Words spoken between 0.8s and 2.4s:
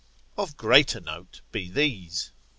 note be these.